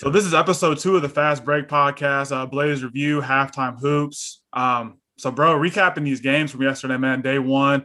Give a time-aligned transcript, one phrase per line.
[0.00, 4.40] So this is episode two of the Fast Break podcast, uh, Blaze Review, halftime hoops.
[4.50, 7.20] Um, so, bro, recapping these games from yesterday, man.
[7.20, 7.84] Day one,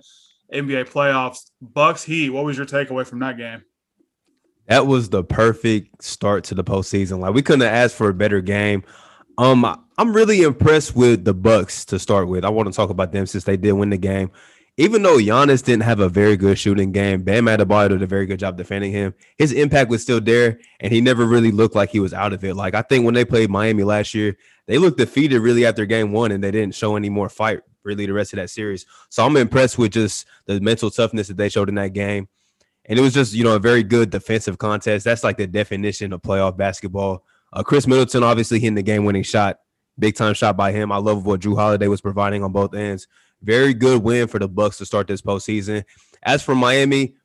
[0.54, 2.30] NBA playoffs, Bucks Heat.
[2.30, 3.64] What was your takeaway from that game?
[4.70, 7.20] That was the perfect start to the postseason.
[7.20, 8.86] Like we couldn't have asked for a better game.
[9.38, 9.66] Um,
[9.98, 12.46] I'm really impressed with the Bucks to start with.
[12.46, 14.32] I want to talk about them since they did win the game
[14.78, 18.26] even though Giannis didn't have a very good shooting game, Bam Adebayo did a very
[18.26, 19.14] good job defending him.
[19.38, 22.44] His impact was still there, and he never really looked like he was out of
[22.44, 22.56] it.
[22.56, 24.36] Like I think when they played Miami last year,
[24.68, 28.06] they looked defeated really after game one, and they didn't show any more fight really
[28.06, 28.86] the rest of that series.
[29.10, 32.28] So I'm impressed with just the mental toughness that they showed in that game.
[32.86, 35.06] And it was just, you know, a very good defensive contest.
[35.06, 37.24] That's like the definition of playoff basketball.
[37.54, 39.60] Uh, Khris Middleton obviously hitting the game winning shot,
[39.98, 40.92] big time shot by him.
[40.92, 43.08] I love what Jrue Holiday was providing on both ends.
[43.42, 45.84] Very good win for the Bucks to start this postseason.
[46.24, 47.16] As for Miami,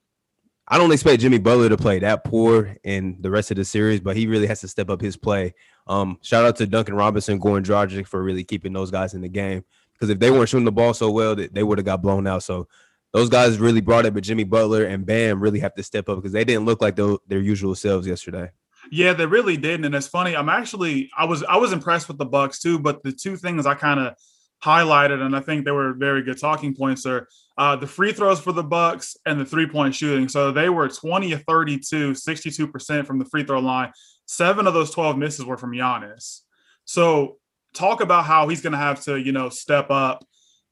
[0.69, 4.01] I don't expect Jimmy Butler to play that poor in the rest of the series,
[4.01, 5.55] but he really has to step up his play.
[5.87, 9.29] Um, shout out to Duncan Robinson, Goran Dragic for really keeping those guys in the
[9.29, 9.65] game.
[9.93, 12.27] Because if they weren't shooting the ball so well, they, they would have got blown
[12.27, 12.43] out.
[12.43, 12.69] So
[13.13, 16.19] those guys really brought it, but Jimmy Butler and Bam really have to step up
[16.19, 18.51] because they didn't look like their usual selves yesterday.
[18.91, 20.35] Yeah, they really didn't, and it's funny.
[20.35, 23.67] I'm actually I was I was impressed with the Bucks too, but the two things
[23.67, 24.15] I kind of
[24.63, 28.41] highlighted, and I think they were very good talking points are uh, the free throws
[28.41, 30.29] for the Bucks and the three point shooting.
[30.29, 33.93] So they were 20 of 32, 62% from the free throw line.
[34.27, 36.41] Seven of those 12 misses were from Giannis.
[36.85, 37.39] So
[37.75, 40.25] talk about how he's going to have to, you know, step up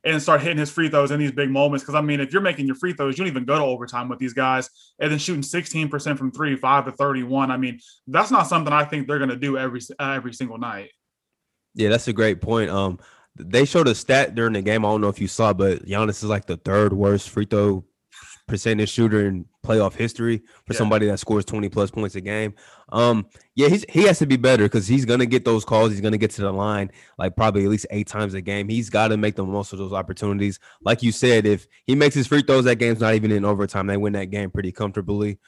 [0.04, 1.82] and start hitting his free throws in these big moments.
[1.82, 4.08] Because I mean, if you're making your free throws, you don't even go to overtime
[4.08, 7.50] with these guys, and then shooting 16% from three, five to 31.
[7.50, 10.90] I mean, that's not something I think they're going to do every every single night.
[11.74, 12.70] Yeah, that's a great point.
[12.70, 12.98] Um,
[13.38, 14.84] they showed a stat during the game.
[14.84, 17.84] I don't know if you saw, but Giannis is like the third worst free throw
[18.48, 20.78] percentage shooter in playoff history for yeah.
[20.78, 22.54] somebody that scores 20 plus points a game.
[22.88, 25.90] Um, yeah, he's he has to be better because he's gonna get those calls.
[25.90, 28.68] He's gonna get to the line like probably at least eight times a game.
[28.68, 30.58] He's got to make the most of those opportunities.
[30.82, 33.86] Like you said, if he makes his free throws, that game's not even in overtime.
[33.86, 35.38] They win that game pretty comfortably.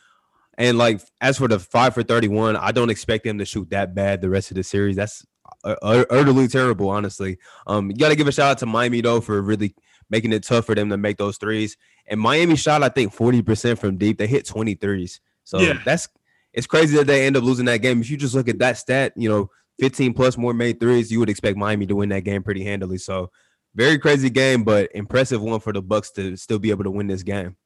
[0.58, 3.94] And like as for the five for 31, I don't expect them to shoot that
[3.94, 4.96] bad the rest of the series.
[4.96, 5.24] That's
[5.64, 7.38] utterly terrible, honestly.
[7.66, 9.74] Um, you got to give a shout out to Miami though for really
[10.08, 11.76] making it tough for them to make those threes.
[12.06, 14.18] And Miami shot, I think, 40% from deep.
[14.18, 15.20] They hit 23s.
[15.44, 15.80] So yeah.
[15.84, 16.08] that's
[16.52, 18.00] it's crazy that they end up losing that game.
[18.00, 21.20] If you just look at that stat, you know, 15 plus more made threes, you
[21.20, 22.98] would expect Miami to win that game pretty handily.
[22.98, 23.30] So
[23.74, 27.06] very crazy game, but impressive one for the Bucks to still be able to win
[27.06, 27.56] this game.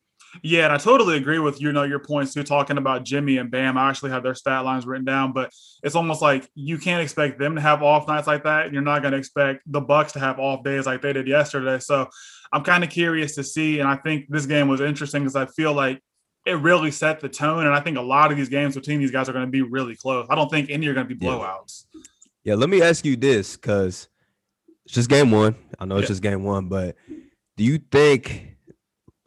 [0.43, 2.43] Yeah, and I totally agree with you know your points too.
[2.43, 5.53] Talking about Jimmy and Bam, I actually have their stat lines written down, but
[5.83, 8.73] it's almost like you can't expect them to have off nights like that.
[8.73, 11.79] You're not going to expect the Bucks to have off days like they did yesterday.
[11.79, 12.09] So
[12.53, 15.47] I'm kind of curious to see, and I think this game was interesting because I
[15.47, 16.01] feel like
[16.47, 19.11] it really set the tone, and I think a lot of these games between these
[19.11, 20.27] guys are going to be really close.
[20.29, 21.85] I don't think any are going to be blowouts.
[21.93, 22.01] Yeah.
[22.45, 24.09] yeah, let me ask you this because
[24.85, 25.55] it's just game one.
[25.79, 26.09] I know it's yeah.
[26.09, 26.97] just game one, but
[27.57, 28.54] do you think?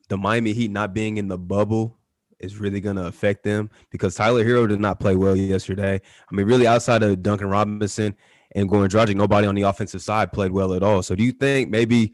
[0.10, 1.98] The Miami Heat not being in the bubble
[2.40, 5.96] is really going to affect them because Tyler Herro did not play well yesterday.
[5.96, 8.16] I mean, really, outside of Duncan Robinson
[8.54, 11.04] and Goran Dragic, nobody on the offensive side played well at all.
[11.04, 12.14] So, do you think maybe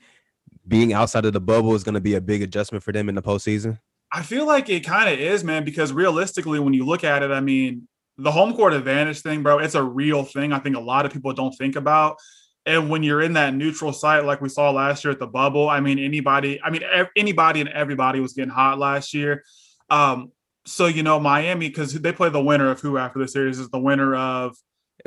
[0.67, 3.15] being outside of the bubble is going to be a big adjustment for them in
[3.15, 3.79] the postseason?
[4.11, 7.31] I feel like it kind of is, man, because realistically, when you look at it,
[7.31, 7.87] I mean,
[8.17, 10.53] the home court advantage thing, bro, it's a real thing.
[10.53, 12.17] I think a lot of people don't think about.
[12.65, 15.69] And when you're in that neutral site, like we saw last year at the bubble,
[15.69, 16.83] I mean, anybody, I mean,
[17.15, 19.43] anybody and everybody was getting hot last year.
[19.89, 20.31] Um,
[20.65, 23.69] so you know, Miami, because they play the winner of who after the series is
[23.69, 24.55] the winner of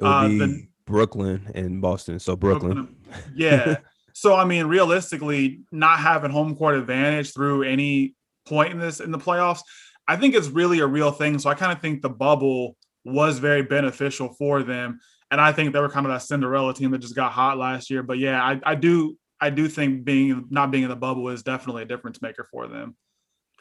[0.02, 2.18] uh, the, Brooklyn and Boston.
[2.18, 2.96] So Brooklyn, Brooklyn
[3.34, 3.76] yeah.
[4.12, 8.14] so I mean, realistically, not having home court advantage through any
[8.46, 9.60] point in this in the playoffs,
[10.06, 11.38] I think it's really a real thing.
[11.38, 15.00] So I kind of think the bubble was very beneficial for them
[15.30, 17.90] and I think they were kind of that Cinderella team that just got hot last
[17.90, 18.02] year.
[18.02, 21.42] But yeah, I, I do I do think being not being in the bubble is
[21.42, 22.96] definitely a difference maker for them.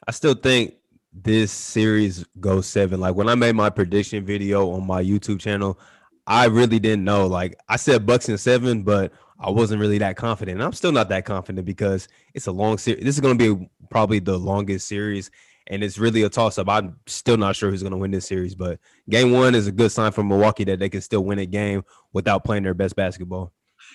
[0.07, 0.75] I still think
[1.13, 2.99] this series goes seven.
[2.99, 5.79] Like when I made my prediction video on my YouTube channel,
[6.27, 7.27] I really didn't know.
[7.27, 10.57] Like I said Bucks in seven, but I wasn't really that confident.
[10.57, 13.03] And I'm still not that confident because it's a long series.
[13.03, 15.31] This is going to be probably the longest series
[15.67, 16.69] and it's really a toss up.
[16.69, 18.79] I'm still not sure who's going to win this series, but
[19.09, 21.83] game one is a good sign for Milwaukee that they can still win a game
[22.13, 23.51] without playing their best basketball.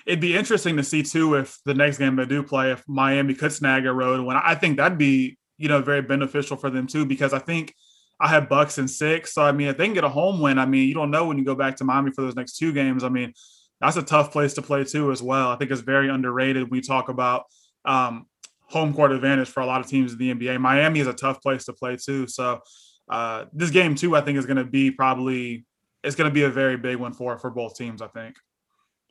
[0.06, 3.34] It'd be interesting to see too if the next game they do play, if Miami
[3.34, 4.36] could snag a road win.
[4.42, 7.74] I think that'd be you know very beneficial for them too because I think
[8.18, 9.34] I have Bucks in six.
[9.34, 11.26] So I mean, if they can get a home win, I mean, you don't know
[11.26, 13.04] when you go back to Miami for those next two games.
[13.04, 13.34] I mean,
[13.80, 15.50] that's a tough place to play too as well.
[15.50, 16.64] I think it's very underrated.
[16.64, 17.44] when We talk about
[17.84, 18.26] um,
[18.70, 20.60] home court advantage for a lot of teams in the NBA.
[20.60, 22.26] Miami is a tough place to play too.
[22.28, 22.60] So
[23.08, 25.66] uh, this game too, I think is going to be probably
[26.02, 28.00] it's going to be a very big one for for both teams.
[28.00, 28.36] I think.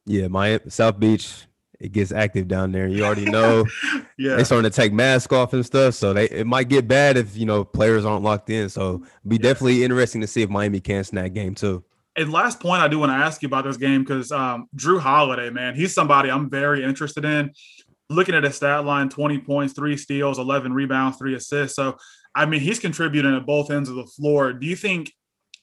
[0.06, 1.46] Yeah, my South Beach
[1.80, 2.88] it gets active down there.
[2.88, 3.66] You already know.
[4.18, 7.18] yeah, they starting to take masks off and stuff, so they it might get bad
[7.18, 8.70] if you know players aren't locked in.
[8.70, 9.42] So be yeah.
[9.42, 11.84] definitely interesting to see if Miami can snag game too.
[12.16, 15.00] And last point, I do want to ask you about this game because um, Jrue
[15.00, 17.52] Holiday, man, he's somebody I'm very interested in.
[18.10, 21.76] Looking at his stat line, 20 points, three steals, 11 rebounds, three assists.
[21.76, 21.98] So,
[22.34, 24.54] I mean, he's contributing at both ends of the floor.
[24.54, 25.14] Do you think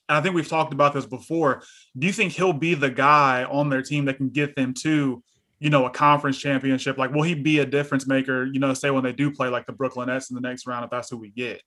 [0.08, 1.62] I think we've talked about this before.
[1.98, 5.20] Do you think he'll be the guy on their team that can get them to
[5.58, 6.98] you know, a conference championship?
[6.98, 9.66] Like, will he be a difference maker, you know, say when they do play like
[9.66, 11.62] the Brooklyn Nets in the next round, if that's who we get?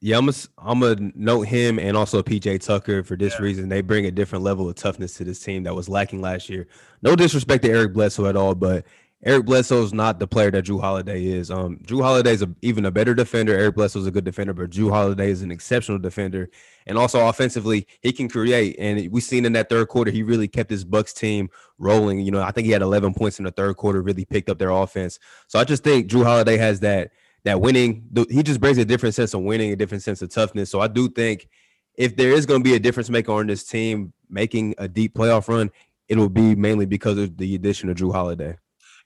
[0.00, 3.42] Yeah, I'm gonna note him and also PJ Tucker for this yeah.
[3.42, 3.68] reason.
[3.68, 6.68] They bring a different level of toughness to this team that was lacking last year.
[7.02, 8.86] No disrespect to Eric Bledsoe at all, but
[9.24, 11.50] Eric Bledsoe is not the player that Jrue Holiday is.
[11.50, 13.52] Um, Jrue Holiday is a, even a better defender.
[13.52, 16.48] Eric Bledsoe is a good defender, but Jrue Holiday is an exceptional defender,
[16.86, 18.76] and also offensively, he can create.
[18.78, 22.20] And we seen in that third quarter, he really kept his Bucks team rolling.
[22.20, 24.58] You know, I think he had 11 points in the third quarter, really picked up
[24.58, 25.18] their offense.
[25.48, 27.10] So I just think Jrue Holiday has that
[27.42, 28.04] that winning.
[28.30, 30.70] He just brings a different sense of winning, a different sense of toughness.
[30.70, 31.48] So I do think
[31.96, 35.14] if there is going to be a difference maker on this team making a deep
[35.14, 35.72] playoff run,
[36.08, 38.56] it will be mainly because of the addition of Jrue Holiday.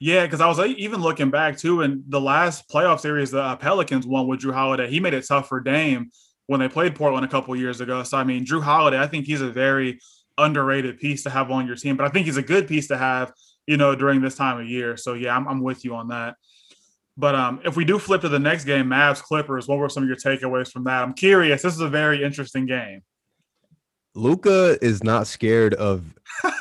[0.03, 3.55] Yeah, because I was even looking back too, in the last playoff series, the uh,
[3.55, 4.91] Pelicans won with Jrue Holiday.
[4.91, 6.11] He made it tough for Dame
[6.49, 8.03] when they played Portland a couple years ago.
[8.03, 10.01] So I mean, Jrue Holiday, I think he's a very
[10.37, 12.99] underrated piece to have on your team, but I think he's a good piece to
[12.99, 13.33] have,
[13.69, 14.97] you know, during this time of year.
[14.97, 16.35] So yeah, I'm, I'm with you on that.
[17.17, 20.03] But um, if we do flip to the next game, Mavs Clippers, what were some
[20.03, 21.05] of your takeaways from that?
[21.05, 21.63] I'm curious.
[21.63, 23.03] This is a very interesting game.
[24.15, 26.15] Luka is not scared of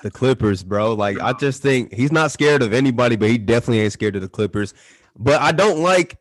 [0.03, 0.93] the Clippers, bro.
[0.93, 4.21] Like I just think he's not scared of anybody, but he definitely ain't scared of
[4.21, 4.73] the Clippers.
[5.17, 6.17] But I don't like.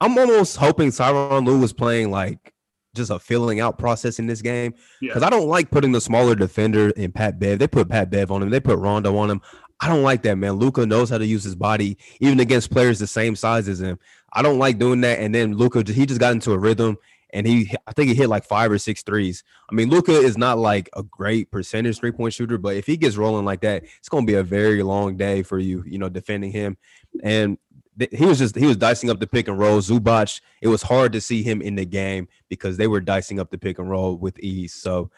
[0.00, 2.52] I'm almost hoping Tyronn Lue was playing like
[2.94, 5.26] just a filling out process in this game because yeah.
[5.26, 7.58] I don't like putting the smaller defender in Pat Bev.
[7.58, 8.50] They put Pat Bev on him.
[8.50, 9.40] They put Rondo on him.
[9.80, 10.52] I don't like that, man.
[10.52, 13.98] Luka knows how to use his body, even against players the same size as him.
[14.32, 15.20] I don't like doing that.
[15.20, 16.96] And then Luka, he just got into a rhythm
[17.30, 19.42] and he I think he hit like five or six threes.
[19.70, 22.96] I mean, Luka is not like a great percentage three point shooter, but if he
[22.96, 25.98] gets rolling like that, it's going to be a very long day for you, you
[25.98, 26.76] know, defending him.
[27.22, 27.58] And
[27.98, 29.80] th- he was just he was dicing up the pick and roll.
[29.80, 33.50] Zubac, it was hard to see him in the game because they were dicing up
[33.50, 34.74] the pick and roll with ease.
[34.74, 35.10] So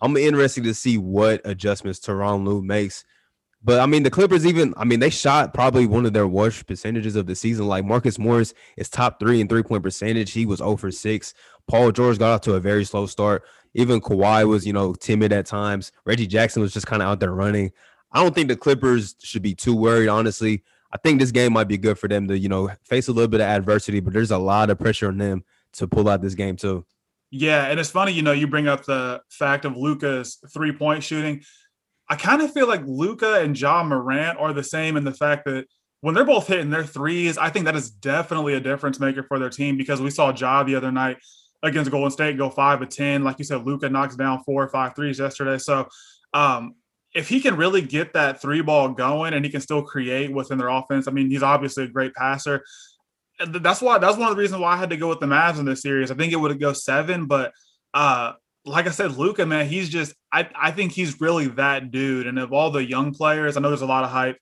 [0.00, 3.04] I'm interested to see what adjustments Tyronn Lue makes
[3.66, 6.68] but I mean, the Clippers even, I mean, they shot probably one of their worst
[6.68, 7.66] percentages of the season.
[7.66, 10.30] Like Marcus Morris is top three in three point percentage.
[10.30, 11.34] He was 0 for 6.
[11.66, 13.42] Paul George got off to a very slow start.
[13.74, 15.90] Even Kawhi was, you know, timid at times.
[16.04, 17.72] Reggie Jackson was just kind of out there running.
[18.12, 20.62] I don't think the Clippers should be too worried, honestly.
[20.92, 23.26] I think this game might be good for them to, you know, face a little
[23.26, 25.42] bit of adversity, but there's a lot of pressure on them
[25.72, 26.86] to pull out this game too.
[27.32, 31.02] Yeah, and it's funny, you know, you bring up the fact of Luka's three point
[31.02, 31.42] shooting.
[32.08, 35.44] I kind of feel like Luka and Ja Morant are the same in the fact
[35.46, 35.66] that
[36.00, 39.38] when they're both hitting their threes, I think that is definitely a difference maker for
[39.38, 41.18] their team because we saw Ja the other night
[41.62, 43.24] against Golden State go five of 10.
[43.24, 45.58] Like you said, Luka knocks down four or five threes yesterday.
[45.58, 45.88] So
[46.32, 46.74] um,
[47.14, 50.58] if he can really get that three ball going and he can still create within
[50.58, 52.62] their offense, I mean, he's obviously a great passer.
[53.44, 55.58] That's why that's one of the reasons why I had to go with the Mavs
[55.58, 56.10] in this series.
[56.10, 57.52] I think it would go seven, but
[57.92, 58.32] uh,
[58.64, 62.26] like I said, Luka, man, he's just I, I think he's really that dude.
[62.26, 64.36] And of all the young players, I know there's a lot of hype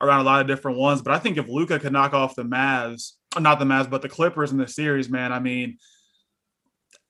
[0.00, 2.42] around a lot of different ones, but I think if Luka could knock off the
[2.42, 5.78] Mavs, not the Mavs, but the Clippers in the series, man, I mean,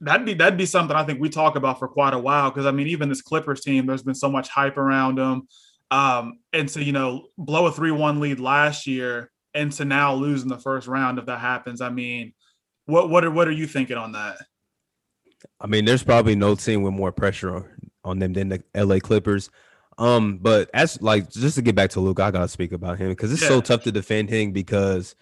[0.02, 2.50] that'd be that'd be something I think we talk about for quite a while.
[2.50, 5.48] Cause I mean, even this Clippers team, there's been so much hype around them.
[5.90, 10.42] Um, and to, you know, blow a 3-1 lead last year and to now lose
[10.42, 11.80] in the first round if that happens.
[11.80, 12.34] I mean,
[12.84, 14.36] what what are what are you thinking on that?
[15.58, 17.75] I mean, there's probably no team with more pressure
[18.06, 19.50] on them than the LA Clippers.
[19.98, 23.08] Um, but as like just to get back to Luke, I gotta speak about him
[23.08, 23.48] because it's yeah.
[23.48, 25.14] so tough to defend him because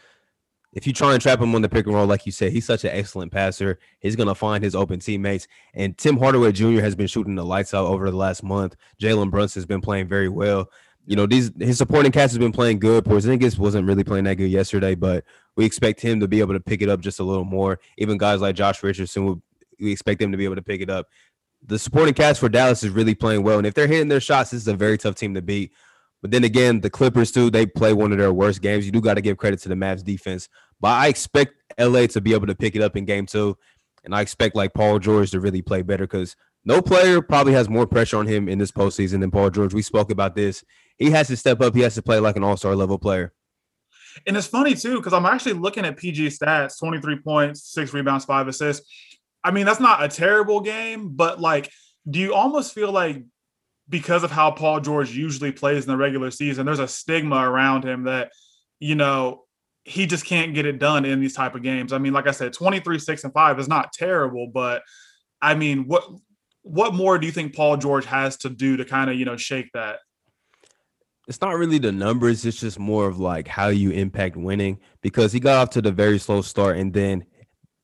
[0.72, 2.66] if you try and trap him on the pick and roll, like you said, he's
[2.66, 3.78] such an excellent passer.
[4.00, 5.46] He's gonna find his open teammates.
[5.74, 6.80] And Tim Hardaway Jr.
[6.80, 8.74] has been shooting the lights out over the last month.
[9.00, 10.68] Jalen Brunson has been playing very well.
[11.06, 13.04] You know, these his supporting cast has been playing good.
[13.04, 15.24] Porzingis wasn't really playing that good yesterday, but
[15.54, 17.78] we expect him to be able to pick it up just a little more.
[17.98, 19.40] Even guys like Josh Richardson
[19.80, 21.08] we expect them to be able to pick it up.
[21.66, 24.50] The supporting cast for Dallas is really playing well, and if they're hitting their shots,
[24.50, 25.73] this is a very tough team to beat.
[26.21, 28.87] But then again, the Clippers too, they play one of their worst games.
[28.87, 30.49] You do got to give credit to the Mavs defense,
[30.80, 33.56] but I expect LA to be able to pick it up in game two,
[34.04, 37.68] and I expect like Paul George to really play better because no player probably has
[37.68, 39.75] more pressure on him in this postseason than Paul George.
[39.75, 40.64] We spoke about this.
[40.97, 41.75] He has to step up.
[41.75, 43.33] He has to play like an all star level player.
[44.26, 48.25] And it's funny too because I'm actually looking at PG stats: 23 points, six rebounds,
[48.25, 48.88] five assists.
[49.44, 51.70] I mean, that's not a terrible game, but like,
[52.08, 53.22] do you almost feel like
[53.88, 57.84] because of how Paul George usually plays in the regular season, there's a stigma around
[57.84, 58.32] him that,
[58.80, 59.44] you know,
[59.84, 61.92] he just can't get it done in these type of games.
[61.92, 64.82] I mean, like I said, 23, 6, and 5 is not terrible, but
[65.42, 66.04] I mean, what
[66.62, 69.36] what more do you think Paul George has to do to kind of, you know,
[69.36, 69.98] shake that?
[71.28, 75.32] It's not really the numbers, it's just more of like how you impact winning because
[75.32, 77.26] he got off to the very slow start and then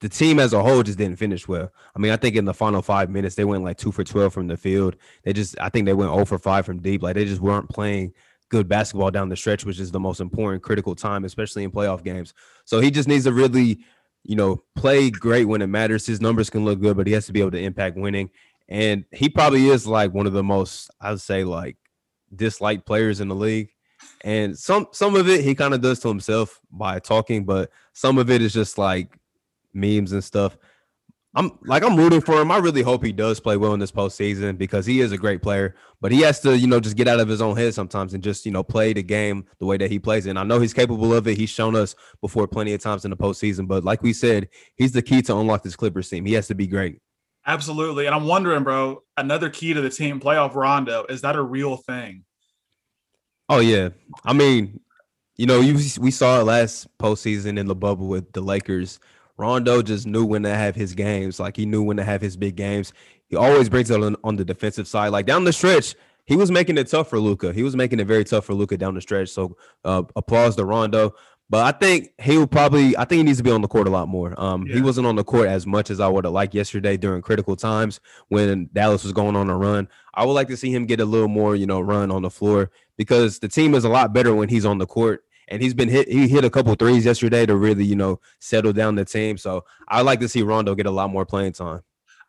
[0.01, 1.71] the team as a whole just didn't finish well.
[1.95, 4.33] I mean, I think in the final five minutes they went like two for twelve
[4.33, 4.97] from the field.
[5.25, 7.03] They just, I think they went zero oh for five from deep.
[7.03, 8.15] Like they just weren't playing
[8.49, 12.03] good basketball down the stretch, which is the most important critical time, especially in playoff
[12.03, 12.35] games.
[12.65, 13.81] So he just needs to really,
[14.25, 16.07] you know, play great when it matters.
[16.07, 18.31] His numbers can look good, but he has to be able to impact winning.
[18.69, 21.77] And he probably is like one of the most, I would say, like
[22.35, 23.71] disliked players in the league.
[24.23, 28.19] And some some of it he kind of does to himself by talking, but some
[28.19, 29.17] of it is just like
[29.73, 30.57] memes and stuff.
[31.35, 32.51] I'm like I'm rooting for him.
[32.51, 35.43] I really hope he does play well in this postseason because he is a great
[35.43, 35.77] player.
[36.01, 38.23] But he has to, you know, just get out of his own head sometimes and
[38.23, 40.27] just, you know, play the game the way that he plays.
[40.27, 41.37] And I know he's capable of it.
[41.37, 43.69] He's shown us before plenty of times in the postseason.
[43.69, 46.25] But like we said, he's the key to unlock this Clippers team.
[46.25, 46.99] He has to be great.
[47.47, 48.07] Absolutely.
[48.07, 51.77] And I'm wondering, bro, another key to the team playoff Rondo is that a real
[51.77, 52.25] thing?
[53.49, 53.91] Oh yeah.
[54.25, 54.81] I mean,
[55.37, 59.01] you know, you we saw it last postseason in the bubble with the Lakers
[59.41, 61.41] Rondo just knew when to have his games.
[61.41, 62.93] Like he knew when to have his big games.
[63.29, 65.09] He always brings it on, on the defensive side.
[65.09, 65.95] Like down the stretch,
[66.27, 67.53] he was making it tough for Luka.
[67.55, 69.31] He was making it very tough for Luka down the stretch.
[69.31, 71.15] So uh, applause to Rondo.
[71.49, 72.97] But I think he will probably.
[72.97, 74.39] I think he needs to be on the court a lot more.
[74.41, 74.75] Um, yeah.
[74.75, 77.57] He wasn't on the court as much as I would have liked yesterday during critical
[77.57, 79.89] times when Dallas was going on a run.
[80.15, 82.31] I would like to see him get a little more, you know, run on the
[82.31, 85.75] floor because the team is a lot better when he's on the court and he's
[85.75, 86.09] been hit.
[86.09, 89.37] He hit a couple threes yesterday to really, you know, settle down the team.
[89.37, 91.81] So I like to see Rondo get a lot more playing time.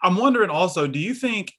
[0.02, 1.54] I'm wondering also, do you think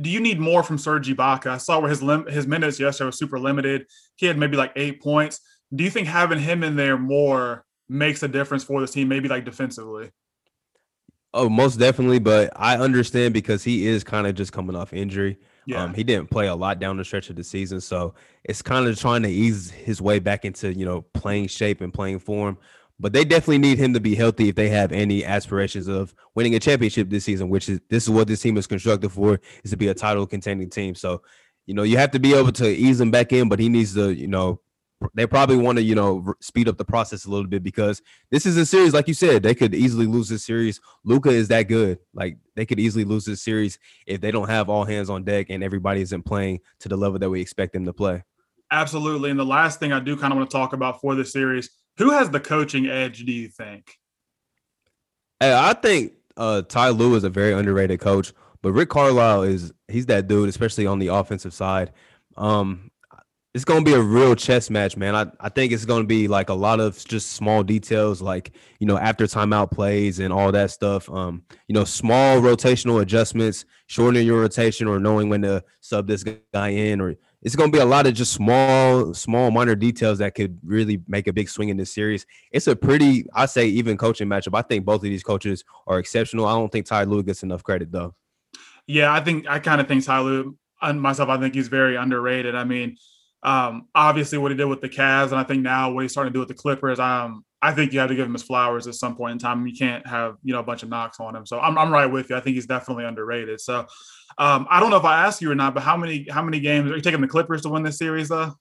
[0.00, 1.48] do you need more from Serge Ibaka?
[1.48, 3.86] I saw where his lim- his minutes yesterday was super limited.
[4.16, 5.40] He had maybe like eight points.
[5.74, 9.28] Do you think having him in there more makes a difference for this team, maybe
[9.28, 10.10] like defensively?
[11.32, 12.18] Oh, most definitely.
[12.18, 15.38] But I understand because he is kind of just coming off injury.
[15.70, 15.84] Yeah.
[15.84, 18.88] Um, he didn't play a lot down the stretch of the season, so it's kind
[18.88, 22.58] of trying to ease his way back into you know playing shape and playing form.
[22.98, 26.54] But they definitely need him to be healthy if they have any aspirations of winning
[26.54, 27.48] a championship this season.
[27.48, 30.26] Which is this is what this team is constructed for: is to be a title
[30.26, 30.96] contending team.
[30.96, 31.22] So,
[31.66, 33.94] you know, you have to be able to ease him back in, but he needs
[33.94, 34.60] to you know
[35.14, 38.46] they probably want to you know speed up the process a little bit because this
[38.46, 40.80] is a series like you said they could easily lose this series.
[41.04, 41.98] Luka is that good.
[42.14, 45.46] Like they could easily lose this series if they don't have all hands on deck
[45.50, 48.22] and everybody isn't playing to the level that we expect them to play.
[48.70, 49.30] Absolutely.
[49.30, 51.70] And the last thing i do kind of want to talk about for this series
[51.96, 53.96] who has the coaching edge do you think?
[55.40, 59.72] Hey, i think uh ty lue is a very underrated coach but rick carlisle is
[59.88, 61.92] he's that dude especially on the offensive side.
[62.36, 62.89] Um
[63.52, 65.16] it's gonna be a real chess match, man.
[65.16, 68.86] I, I think it's gonna be like a lot of just small details, like you
[68.86, 71.10] know, after timeout plays and all that stuff.
[71.10, 76.24] Um, you know, small rotational adjustments, shortening your rotation, or knowing when to sub this
[76.54, 80.36] guy in, or it's gonna be a lot of just small, small minor details that
[80.36, 82.26] could really make a big swing in this series.
[82.52, 84.56] It's a pretty, I say, even coaching matchup.
[84.56, 86.46] I think both of these coaches are exceptional.
[86.46, 88.14] I don't think Ty Lue gets enough credit though.
[88.86, 90.56] Yeah, I think I kind of think Ty Lue,
[90.94, 92.54] myself, I think he's very underrated.
[92.54, 92.96] I mean
[93.42, 96.32] um, obviously, what he did with the Cavs, and I think now what he's starting
[96.32, 98.86] to do with the Clippers, um, I think you have to give him his flowers
[98.86, 99.66] at some point in time.
[99.66, 101.46] You can't have you know a bunch of knocks on him.
[101.46, 102.36] So I'm I'm right with you.
[102.36, 103.60] I think he's definitely underrated.
[103.60, 103.86] So
[104.38, 106.60] um, I don't know if I asked you or not, but how many how many
[106.60, 108.54] games are you taking the Clippers to win this series though?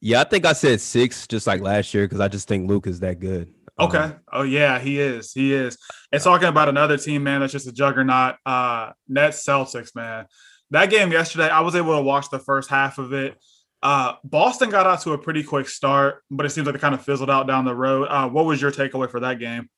[0.00, 2.86] Yeah, I think I said six, just like last year, because I just think Luke
[2.86, 3.52] is that good.
[3.78, 3.98] Okay.
[3.98, 5.32] Um, oh yeah, he is.
[5.32, 5.78] He is.
[6.10, 8.36] And talking about another team, man, that's just a juggernaut.
[8.44, 10.26] Uh, Nets Celtics, man.
[10.70, 13.36] That game yesterday, I was able to watch the first half of it.
[13.82, 16.94] Uh, Boston got out to a pretty quick start, but it seems like it kind
[16.94, 18.04] of fizzled out down the road.
[18.04, 19.68] Uh, what was your takeaway for that game?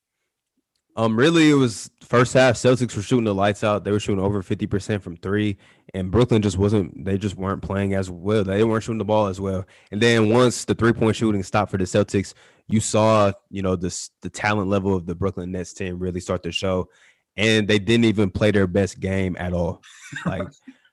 [0.96, 2.54] Um, really, it was first half.
[2.54, 3.82] Celtics were shooting the lights out.
[3.82, 5.56] They were shooting over fifty percent from three,
[5.92, 7.04] and Brooklyn just wasn't.
[7.04, 8.44] They just weren't playing as well.
[8.44, 9.64] They weren't shooting the ball as well.
[9.90, 12.34] And then once the three point shooting stopped for the Celtics,
[12.68, 16.44] you saw you know this the talent level of the Brooklyn Nets team really start
[16.44, 16.88] to show,
[17.36, 19.82] and they didn't even play their best game at all.
[20.24, 20.46] Like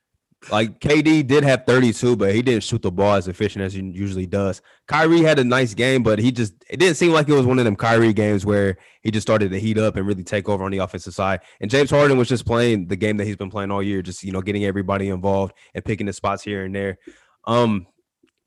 [0.50, 3.80] like KD did have 32, but he didn't shoot the ball as efficient as he
[3.80, 4.60] usually does.
[4.88, 7.58] Kyrie had a nice game, but he just it didn't seem like it was one
[7.58, 10.64] of them Kyrie games where he just started to heat up and really take over
[10.64, 11.40] on the offensive side.
[11.60, 14.24] And James Harden was just playing the game that he's been playing all year, just
[14.24, 16.98] you know, getting everybody involved and picking the spots here and there.
[17.44, 17.86] Um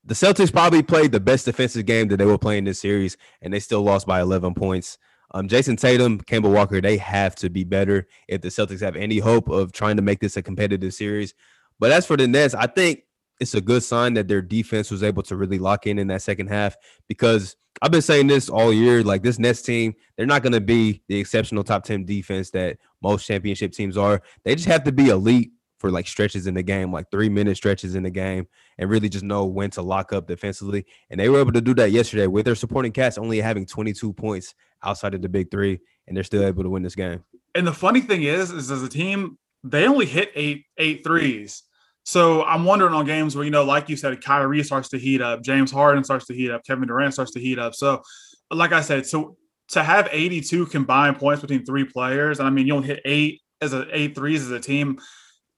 [0.05, 3.51] the Celtics probably played the best defensive game that they were playing this series, and
[3.51, 4.99] they still lost by 11 points.
[5.31, 9.17] Um, Jayson Tatum, Kemba Walker, they have to be better if the Celtics have any
[9.17, 11.33] hope of trying to make this a competitive series.
[11.79, 13.03] But as for the Nets, I think
[13.39, 16.21] it's a good sign that their defense was able to really lock in in that
[16.21, 16.75] second half
[17.07, 19.03] because I've been saying this all year.
[19.03, 22.77] Like this Nets team, they're not going to be the exceptional top 10 defense that
[23.01, 24.21] most championship teams are.
[24.43, 27.57] They just have to be elite for like stretches in the game, like three minute
[27.57, 30.85] stretches in the game, and really just know when to lock up defensively.
[31.09, 34.13] And they were able to do that yesterday with their supporting cast only having 22
[34.13, 37.23] points outside of the big three, and they're still able to win this game.
[37.55, 41.63] And the funny thing is, is as a team, they only hit eight eight threes.
[42.03, 45.21] So I'm wondering on games where, you know, like you said, Kyrie starts to heat
[45.21, 47.73] up, James Harden starts to heat up, Kevin Durant starts to heat up.
[47.73, 48.03] So,
[48.51, 49.37] like I said, so
[49.69, 53.41] to have 82 combined points between three players, and I mean, you only hit eight
[53.59, 54.99] as a eight threes as a team.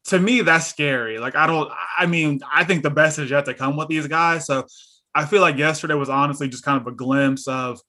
[0.06, 1.20] To me, that's scary.
[1.20, 4.08] Like, I don't, I mean, I think the best is yet to come with these
[4.08, 4.46] guys.
[4.46, 4.66] So
[5.14, 7.82] I feel like yesterday was honestly just kind of a glimpse of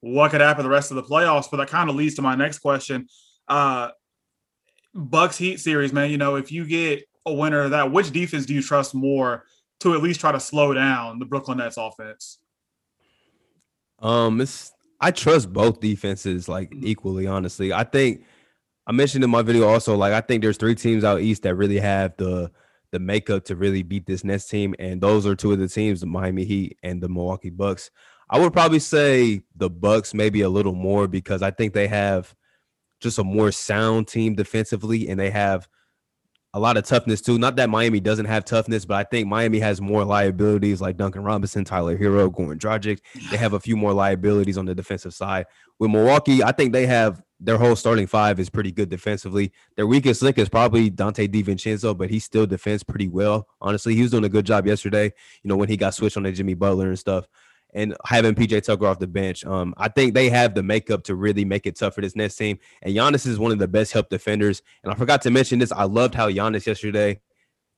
[0.00, 1.48] what could happen the rest of the playoffs.
[1.50, 3.08] But that kind of leads to my next question.
[3.46, 3.90] Uh,
[4.94, 6.10] Bucks Heat series, man.
[6.10, 9.44] You know, if you get a winner of that, which defense do you trust more
[9.80, 12.38] to at least try to slow down the Brooklyn Nets offense?
[14.00, 16.86] Um, it's I trust both defenses like mm-hmm.
[16.86, 17.26] equally.
[17.26, 18.24] Honestly, I think
[18.86, 21.54] I mentioned in my video also like I think there's three teams out east that
[21.54, 22.50] really have the
[22.92, 26.00] the makeup to really beat this Nets team, and those are two of the teams:
[26.00, 27.90] the Miami Heat and the Milwaukee Bucks.
[28.28, 32.34] I would probably say the Bucks maybe a little more because I think they have
[33.00, 35.68] just a more sound team defensively, and they have
[36.52, 37.38] a lot of toughness too.
[37.38, 41.22] Not that Miami doesn't have toughness, but I think Miami has more liabilities like Duncan
[41.22, 42.98] Robinson, Tyler Herro, Goran Dragic.
[43.30, 45.46] They have a few more liabilities on the defensive side.
[45.78, 49.52] With Milwaukee, I think they have their whole starting five is pretty good defensively.
[49.76, 53.46] Their weakest link is probably Donte DiVincenzo, but he still defends pretty well.
[53.60, 55.04] Honestly, he was doing a good job yesterday.
[55.04, 57.28] You know when he got switched on the Jimmy Butler and stuff
[57.74, 59.44] and having PJ Tucker off the bench.
[59.44, 62.36] Um, I think they have the makeup to really make it tough for this next
[62.36, 62.58] team.
[62.82, 64.62] And Giannis is one of the best help defenders.
[64.82, 65.72] And I forgot to mention this.
[65.72, 67.20] I loved how Giannis yesterday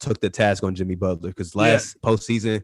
[0.00, 2.10] took the task on Jimmy Butler because last yeah.
[2.10, 2.62] postseason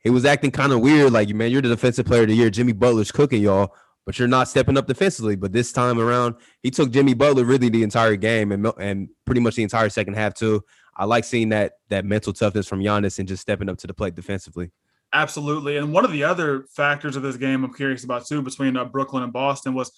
[0.00, 1.12] he was acting kind of weird.
[1.12, 2.50] Like, man, you're the defensive player of the year.
[2.50, 3.74] Jimmy Butler's cooking y'all,
[4.06, 5.36] but you're not stepping up defensively.
[5.36, 9.40] But this time around, he took Jimmy Butler really the entire game and and pretty
[9.40, 10.64] much the entire second half too.
[10.96, 13.94] I like seeing that that mental toughness from Giannis and just stepping up to the
[13.94, 14.70] plate defensively.
[15.12, 15.78] Absolutely.
[15.78, 18.84] And one of the other factors of this game I'm curious about too between uh,
[18.84, 19.90] Brooklyn and Boston was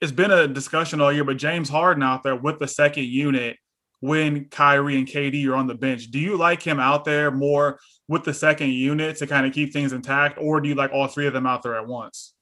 [0.00, 3.56] it's been a discussion all year, but James Harden out there with the second unit
[4.00, 6.10] when Kyrie and KD are on the bench.
[6.10, 9.72] Do you like him out there more with the second unit to kind of keep
[9.72, 12.34] things intact, or do you like all three of them out there at once?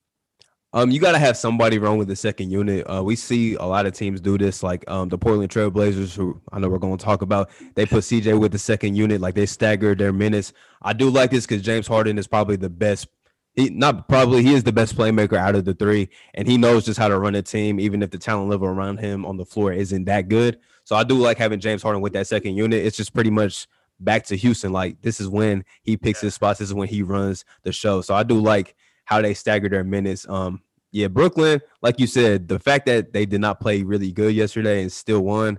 [0.77, 2.85] Um, you got to have somebody wrong with the second unit.
[2.85, 6.39] Uh, we see a lot of teams do this, like um, the Portland Trailblazers, who
[6.53, 7.49] I know we're going to talk about.
[7.75, 10.53] They put CJ with the second unit, like they stagger their minutes.
[10.83, 13.09] I do like this because James Harden is probably the best.
[13.55, 16.85] He not probably he is the best playmaker out of the three, and he knows
[16.85, 19.47] just how to run a team, even if the talent level around him on the
[19.47, 20.59] floor isn't that good.
[20.85, 22.85] So I do like having James Harden with that second unit.
[22.85, 23.67] It's just pretty much
[23.99, 24.73] back to Houston.
[24.73, 26.59] Like this is when he picks his spots.
[26.59, 28.03] This is when he runs the show.
[28.03, 30.29] So I do like how they stagger their minutes.
[30.29, 30.61] Um,
[30.97, 34.81] yeah, Brooklyn, like you said, the fact that they did not play really good yesterday
[34.81, 35.59] and still won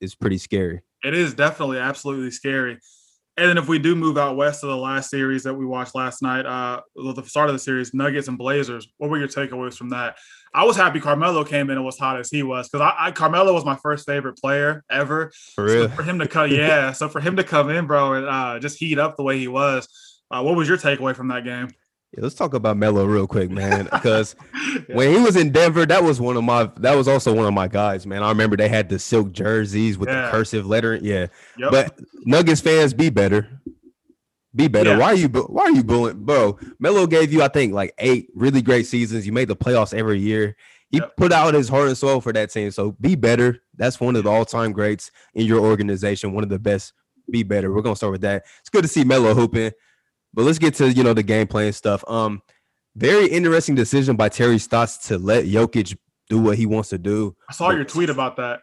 [0.00, 0.82] is pretty scary.
[1.02, 2.78] It is definitely absolutely scary.
[3.36, 5.96] And then if we do move out west to the last series that we watched
[5.96, 8.86] last night, uh, the start of the series, Nuggets and Blazers.
[8.98, 10.16] What were your takeaways from that?
[10.54, 13.10] I was happy Carmelo came in and was hot as he was because I, I,
[13.10, 15.32] Carmelo was my first favorite player ever.
[15.56, 16.92] For real, so for him to cut, yeah.
[16.92, 19.48] so for him to come in, bro, and uh, just heat up the way he
[19.48, 19.88] was.
[20.30, 21.68] Uh, what was your takeaway from that game?
[22.12, 23.84] Yeah, let's talk about Melo real quick, man.
[23.84, 24.80] Because yeah.
[24.94, 27.54] when he was in Denver, that was one of my that was also one of
[27.54, 28.22] my guys, man.
[28.22, 30.26] I remember they had the silk jerseys with yeah.
[30.26, 31.04] the cursive lettering.
[31.04, 31.28] Yeah.
[31.56, 31.70] Yep.
[31.70, 33.48] But Nuggets fans be better.
[34.54, 34.98] Be better.
[34.98, 36.24] Why are you why are you booing?
[36.24, 39.24] Bro, Melo gave you, I think, like eight really great seasons.
[39.24, 40.54] You made the playoffs every year.
[40.90, 41.16] He yep.
[41.16, 42.70] put out his heart and soul for that team.
[42.70, 43.62] So be better.
[43.76, 46.34] That's one of the all-time greats in your organization.
[46.34, 46.92] One of the best.
[47.30, 47.72] Be better.
[47.72, 48.44] We're gonna start with that.
[48.60, 49.72] It's good to see Melo hooping.
[50.34, 52.04] But let's get to you know the game plan stuff.
[52.08, 52.42] Um,
[52.96, 55.96] very interesting decision by Terry Stotts to let Jokic
[56.28, 57.36] do what he wants to do.
[57.48, 58.60] I saw your tweet about that.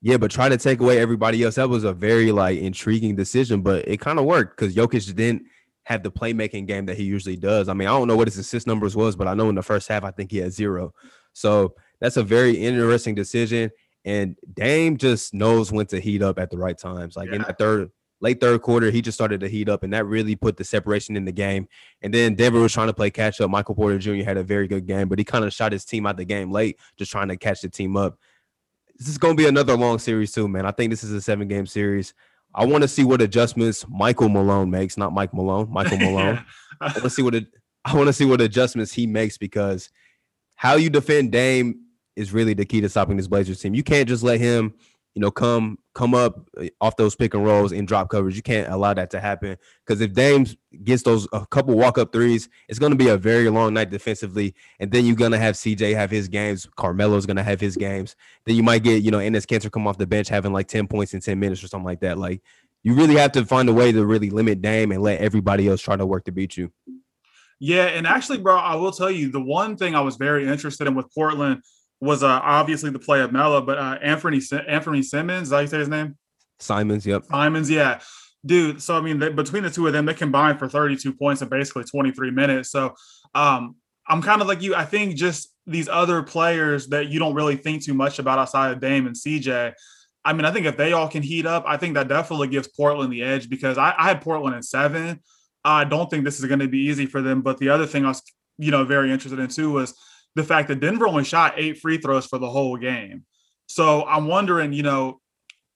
[0.00, 1.56] Yeah, but try to take away everybody else.
[1.56, 5.42] That was a very like intriguing decision, but it kind of worked because Jokic didn't
[5.84, 7.68] have the playmaking game that he usually does.
[7.68, 9.62] I mean, I don't know what his assist numbers was, but I know in the
[9.62, 10.92] first half I think he had zero.
[11.32, 13.70] So that's a very interesting decision.
[14.04, 17.16] And Dame just knows when to heat up at the right times.
[17.16, 17.36] Like yeah.
[17.36, 20.36] in that third late third quarter, he just started to heat up, and that really
[20.36, 21.68] put the separation in the game.
[22.02, 23.50] And then Denver was trying to play catch up.
[23.50, 24.24] Michael Porter Jr.
[24.24, 26.50] had a very good game, but he kind of shot his team out the game
[26.50, 28.18] late, just trying to catch the team up.
[28.96, 30.66] This is going to be another long series too, man.
[30.66, 32.14] I think this is a seven game series.
[32.54, 36.44] I want to see what adjustments Michael Malone makes, not Mike Malone, Michael Malone.
[36.80, 37.46] I want to see what it,
[37.84, 39.90] I want to see what adjustments he makes because
[40.56, 41.82] how you defend Dame
[42.16, 43.74] is really the key to stopping this Blazers team.
[43.74, 44.74] You can't just let him,
[45.14, 48.36] you know, come come up uh, off those pick and rolls and drop coverage.
[48.36, 50.46] You can't allow that to happen because if Dame
[50.84, 53.90] gets those a couple walk up threes, it's going to be a very long night
[53.90, 54.54] defensively.
[54.78, 56.68] And then you're going to have CJ have his games.
[56.76, 58.14] Carmelo's going to have his games.
[58.46, 60.86] Then you might get you know Enes Kanter come off the bench having like ten
[60.86, 62.16] points in ten minutes or something like that.
[62.16, 62.42] Like
[62.84, 65.82] you really have to find a way to really limit Dame and let everybody else
[65.82, 66.72] try to work to beat you.
[67.58, 70.86] Yeah, and actually, bro, I will tell you the one thing I was very interested
[70.86, 71.62] in with Portland
[72.00, 75.60] was uh, obviously the play of Melo, but uh, Anthony Anthony Simmons, is that how
[75.60, 76.16] you say his name?
[76.60, 77.24] Simons, yep.
[77.26, 78.00] Simons, yeah,
[78.44, 78.82] dude.
[78.82, 81.48] So I mean, they, between the two of them, they combined for 32 points in
[81.48, 82.70] basically 23 minutes.
[82.70, 82.94] So
[83.34, 84.74] um, I'm kind of like you.
[84.74, 88.72] I think just these other players that you don't really think too much about outside
[88.72, 89.74] of Dame and CJ.
[90.24, 92.68] I mean, I think if they all can heat up, I think that definitely gives
[92.68, 95.20] Portland the edge because I, I had Portland in seven.
[95.64, 97.42] I don't think this is going to be easy for them.
[97.42, 98.22] But the other thing I was,
[98.56, 99.94] you know, very interested in too was
[100.34, 103.24] the fact that Denver only shot eight free throws for the whole game.
[103.66, 105.20] So I'm wondering, you know,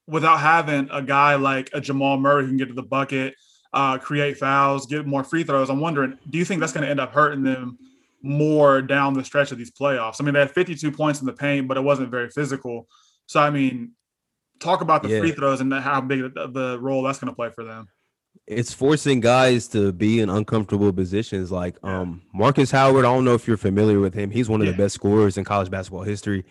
[0.07, 3.35] without having a guy like a Jamal Murray who can get to the bucket,
[3.73, 6.89] uh, create fouls, get more free throws, I'm wondering, do you think that's going to
[6.89, 7.77] end up hurting them
[8.21, 10.17] more down the stretch of these playoffs?
[10.19, 12.87] I mean, they had 52 points in the paint, but it wasn't very physical.
[13.27, 13.91] So, I mean,
[14.59, 15.19] talk about the yeah.
[15.19, 17.87] free throws and how big the, the role that's going to play for them
[18.45, 21.51] it's forcing guys to be in uncomfortable positions.
[21.51, 24.31] Like um Markus Howard, I don't know if you're familiar with him.
[24.31, 24.73] He's one of yeah.
[24.73, 26.45] the best scorers in college basketball history.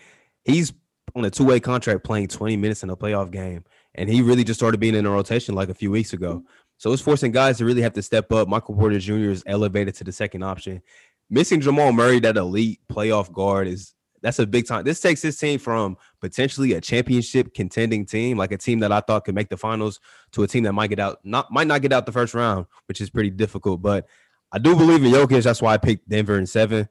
[0.45, 0.73] He's
[1.14, 3.64] on a two-way contract playing 20 minutes in a playoff game.
[3.95, 6.42] And he really just started being in a rotation like a few weeks ago.
[6.79, 8.49] So it's forcing guys to really have to step up.
[8.49, 9.31] Michael Porter Jr.
[9.31, 10.83] is elevated to the second option.
[11.29, 14.85] Missing Jamal Murray, that elite playoff guard, is that's a big time.
[14.85, 19.00] This takes this team from potentially a championship contending team, like a team that I
[19.00, 21.82] thought could make the finals, to a team that might get out, not might not
[21.82, 23.82] get out the first round, which is pretty difficult.
[23.82, 24.06] But
[24.52, 25.42] I do believe in Jokic.
[25.42, 26.88] That's why I picked Denver in seven.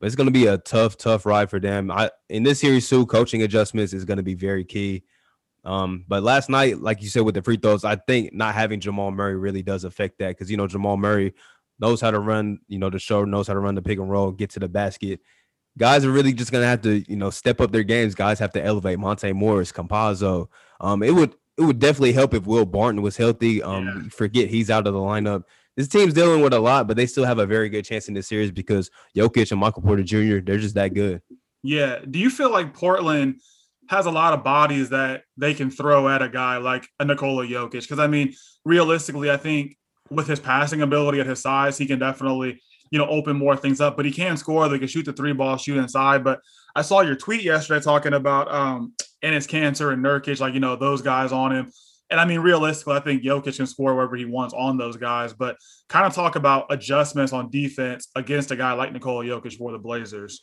[0.00, 1.90] But it's going to be a tough, tough ride for them.
[1.90, 5.04] I in this series too, coaching adjustments is going to be very key.
[5.64, 8.80] Um, but last night, like you said with the free throws, I think not having
[8.80, 11.34] Jamal Murray really does affect that because you know Jamal Murray
[11.78, 14.10] knows how to run, you know, the show knows how to run the pick and
[14.10, 15.20] roll, get to the basket
[15.78, 18.14] guys are really just gonna have to, you know, step up their games.
[18.14, 20.48] Guys have to elevate Monte Morris, Campazzo.
[20.80, 23.62] Um, it would it would definitely help if Will Barton was healthy.
[23.62, 24.08] Um, yeah.
[24.10, 25.44] forget he's out of the lineup.
[25.76, 28.14] This team's dealing with a lot, but they still have a very good chance in
[28.14, 30.38] this series because Jokic and Michael Porter Jr.
[30.40, 31.22] They're just that good.
[31.62, 31.98] Yeah.
[32.08, 33.40] Do you feel like Portland
[33.88, 37.46] has a lot of bodies that they can throw at a guy like a Nikola
[37.46, 37.82] Jokic?
[37.82, 39.76] Because I mean, realistically, I think
[40.10, 42.60] with his passing ability at his size, he can definitely
[42.92, 43.96] you know, open more things up.
[43.96, 44.68] But he can score.
[44.68, 46.22] They can shoot the three ball, shoot inside.
[46.22, 46.40] But
[46.76, 48.92] I saw your tweet yesterday talking about um
[49.24, 51.72] Enes Kanter and Nurkic, like you know those guys on him.
[52.10, 55.32] And I mean, realistically, I think Jokic can score wherever he wants on those guys.
[55.32, 55.56] But
[55.88, 59.78] kind of talk about adjustments on defense against a guy like Nikola Jokic for the
[59.78, 60.42] Blazers.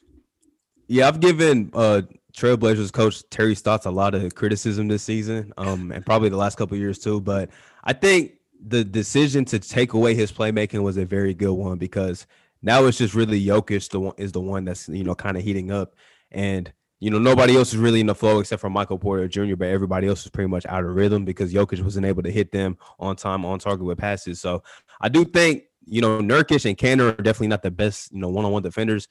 [0.88, 2.02] Yeah, I've given uh
[2.36, 6.58] Trailblazers coach Terry Stotts a lot of criticism this season, um, and probably the last
[6.58, 7.22] couple years too.
[7.22, 7.52] But
[7.84, 12.28] I think the decision to take away his playmaking was a very good one because
[12.62, 15.44] now it's just really Jokic the one is the one that's you know kind of
[15.44, 15.96] heating up,
[16.32, 19.56] and you know nobody else is really in the flow except for Michael Porter Jr.
[19.56, 22.52] But everybody else is pretty much out of rhythm because Jokic wasn't able to hit
[22.52, 24.42] them on time, on target with passes.
[24.42, 24.64] So
[25.00, 28.30] I do think you know Nurkic and Kanter are definitely not the best you know
[28.30, 29.08] one on one defenders,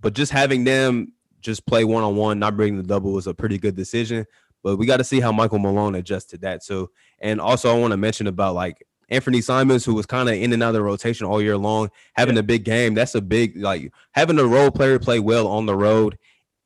[0.00, 3.34] but just having them just play one on one, not bringing the double was a
[3.34, 4.26] pretty good decision.
[4.62, 6.62] But we got to see how Michael Malone adjusts to that.
[6.62, 10.34] So, and also I want to mention about like Anthony Simons, who was kind of
[10.34, 12.40] in and out of the rotation all year long, having yeah.
[12.40, 12.94] a big game.
[12.94, 16.18] That's a big like having a role player play well on the road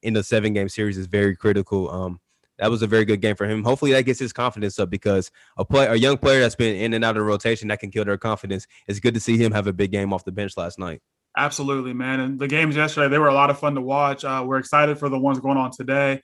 [0.02, 1.90] in the seven game series is very critical.
[1.90, 2.20] Um,
[2.58, 3.64] that was a very good game for him.
[3.64, 6.94] Hopefully that gets his confidence up because a play a young player that's been in
[6.94, 8.66] and out of the rotation that can kill their confidence.
[8.86, 11.02] It's good to see him have a big game off the bench last night.
[11.36, 12.20] Absolutely, man.
[12.20, 14.24] And the games yesterday, they were a lot of fun to watch.
[14.24, 16.22] Uh, we're excited for the ones going on today.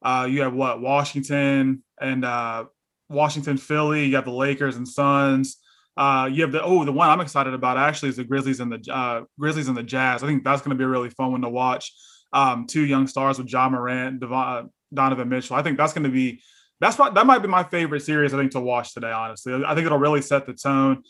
[0.00, 2.64] Uh, you have what Washington and uh,
[3.10, 4.06] Washington, Philly.
[4.06, 5.58] You got the Lakers and Suns.
[5.96, 8.72] Uh, you have the oh the one I'm excited about actually is the Grizzlies and
[8.72, 10.22] the uh, Grizzlies and the Jazz.
[10.22, 11.92] I think that's going to be a really fun one to watch.
[12.32, 15.54] Um, two young stars with Ja Morant, Devon, uh, Donovan Mitchell.
[15.54, 16.42] I think that's going to be
[16.80, 19.12] that's what that might be my favorite series I think to watch today.
[19.12, 21.02] Honestly, I think it'll really set the tone.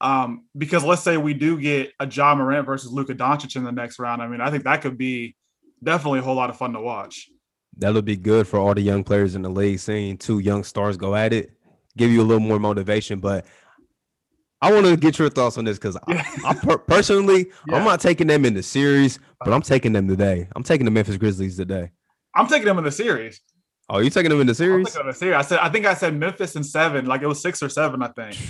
[0.00, 3.72] Um, because let's say we do get a Ja Morant versus Luka Doncic in the
[3.72, 4.22] next round.
[4.22, 5.34] I mean, I think that could be
[5.82, 7.28] definitely a whole lot of fun to watch.
[7.76, 9.80] That'll be good for all the young players in the league.
[9.80, 11.52] Seeing two young stars go at it,
[11.96, 13.18] give you a little more motivation.
[13.18, 13.46] But
[14.60, 15.96] I want to get your thoughts on this because.
[16.08, 17.76] I, I per- personally, yeah.
[17.76, 20.48] I'm not taking them in the series, but I'm taking them today.
[20.56, 21.90] I'm taking the Memphis Grizzlies today.
[22.34, 23.40] I'm taking them in the series.
[23.90, 24.94] Oh, you taking them in the series?
[24.96, 25.36] I'm the series.
[25.36, 28.02] I said I think I said Memphis in seven, like it was six or seven,
[28.02, 28.36] I think.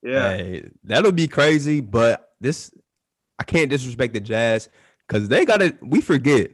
[0.00, 1.80] Yeah, hey, that'll be crazy.
[1.80, 2.70] But this,
[3.36, 4.68] I can't disrespect the Jazz
[5.08, 5.76] because they got it.
[5.82, 6.52] We forget.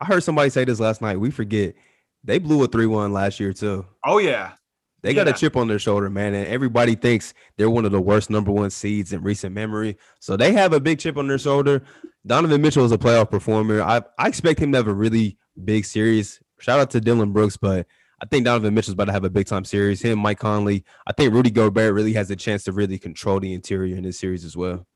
[0.00, 1.20] I heard somebody say this last night.
[1.20, 1.76] We forget
[2.24, 3.86] they blew a three one last year too.
[4.04, 4.54] Oh yeah,
[5.02, 5.32] They got yeah.
[5.32, 8.52] a chip on their shoulder, man, and everybody thinks they're one of the worst number
[8.52, 9.96] one seeds in recent memory.
[10.20, 11.82] So they have a big chip on their shoulder.
[12.26, 13.82] Donovan Mitchell is a playoff performer.
[13.82, 16.40] I, I expect him to have a really big series.
[16.58, 17.86] Shout out to Dillon Brooks, but
[18.22, 20.02] I think Donovan Mitchell's about to have a big time series.
[20.02, 20.84] Him, Mike Conley.
[21.06, 24.18] I think Rudy Gobert really has a chance to really control the interior in this
[24.18, 24.86] series as well.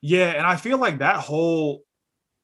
[0.00, 1.84] Yeah, and I feel like that whole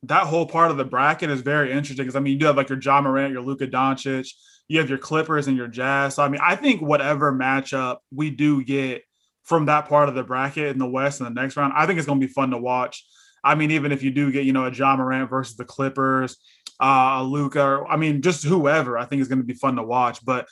[0.05, 2.57] that whole part of the bracket is very interesting because I mean you do have
[2.57, 4.33] like your Ja Morant, your Luka Doncic,
[4.69, 6.15] you have your Clippers and your Jazz.
[6.15, 9.03] So I mean I think whatever matchup we do get
[9.45, 11.99] from that part of the bracket in the West in the next round, I think
[11.99, 13.05] it's going to be fun to watch.
[13.43, 16.37] I mean, even if you do get you know a Ja Morant versus the Clippers,
[16.81, 20.23] uh, Luka, I mean, just whoever, I think is going to be fun to watch.
[20.25, 20.47] But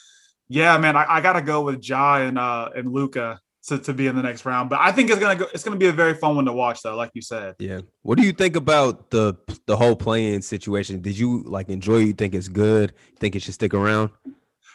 [0.48, 3.92] yeah, man, I, I got to go with Ja and uh, and Luka to, to
[3.92, 4.70] be in the next round.
[4.70, 5.46] But I think it's gonna go.
[5.52, 6.96] It's gonna be a very fun one to watch, though.
[6.96, 7.56] Like you said.
[7.58, 7.80] Yeah.
[8.02, 9.34] What do you think about the
[9.66, 11.00] the whole play-in situation?
[11.02, 11.98] Did you like enjoy?
[11.98, 12.92] You think it's good?
[13.18, 14.10] Think it should stick around?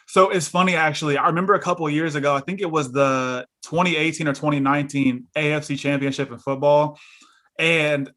[0.08, 1.17] So it's funny, actually.
[1.17, 2.36] I remember a couple years ago.
[2.36, 6.99] I think it was the 2018 or 2019 AFC Championship in football,
[7.58, 8.12] and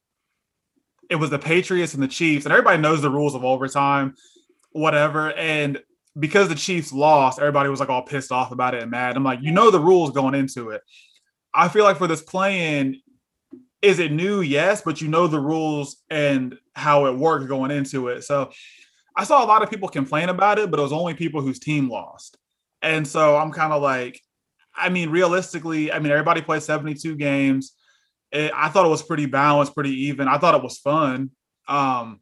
[1.09, 4.15] it was the Patriots and the Chiefs, and everybody knows the rules of overtime,
[4.73, 5.33] whatever.
[5.35, 5.81] And
[6.19, 9.17] because the Chiefs lost, everybody was like all pissed off about it and mad.
[9.17, 10.83] I'm like, you know the rules going into it.
[11.53, 13.01] I feel like for this play-in,
[13.83, 14.41] is it new?
[14.41, 18.23] Yes, but you know the rules and how it works going into it.
[18.25, 18.51] So
[19.17, 21.59] I saw a lot of people complain about it, but it was only people whose
[21.59, 22.37] team lost.
[22.83, 24.21] And so I'm kind of like,
[24.75, 27.73] I mean, realistically, I mean, everybody played 72 games.
[28.33, 30.29] It, I thought it was pretty balanced, pretty even.
[30.29, 31.31] I thought it was fun.
[31.69, 32.21] Um,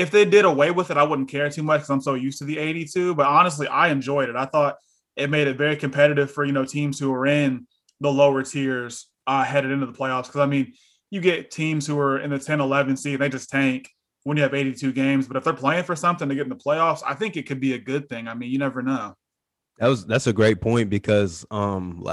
[0.00, 2.38] if they did away with it, I wouldn't care too much because I'm so used
[2.38, 3.14] to the 82.
[3.14, 4.36] But honestly, I enjoyed it.
[4.36, 4.76] I thought
[5.16, 7.66] it made it very competitive for you know teams who are in
[8.00, 10.26] the lower tiers uh, headed into the playoffs.
[10.26, 10.72] Because I mean,
[11.10, 13.90] you get teams who are in the 10, 11 seed, they just tank
[14.22, 15.26] when you have 82 games.
[15.26, 17.60] But if they're playing for something to get in the playoffs, I think it could
[17.60, 18.26] be a good thing.
[18.26, 19.14] I mean, you never know.
[19.78, 22.06] That was that's a great point because um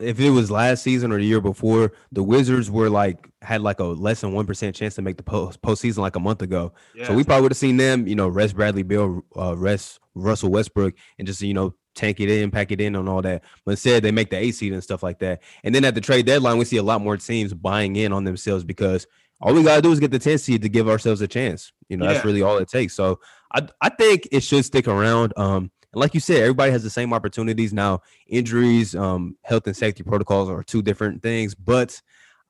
[0.00, 3.80] if it was last season or the year before, the Wizards were like had like
[3.80, 6.72] a less than one percent chance to make the post postseason like a month ago.
[6.94, 7.06] Yeah.
[7.06, 10.50] So we probably would have seen them, you know, rest Bradley Beal, uh, rest Russell
[10.50, 13.42] Westbrook, and just you know tank it in, pack it in, and all that.
[13.64, 15.42] But instead, they make the eight seed and stuff like that.
[15.62, 18.24] And then at the trade deadline, we see a lot more teams buying in on
[18.24, 19.06] themselves because
[19.40, 21.72] all we gotta do is get the 10 seed to give ourselves a chance.
[21.88, 22.14] You know, yeah.
[22.14, 22.94] that's really all it takes.
[22.94, 23.20] So
[23.52, 25.34] I I think it should stick around.
[25.36, 28.02] Um, and like you said, everybody has the same opportunities now.
[28.26, 32.00] Injuries, um, health and safety protocols are two different things, but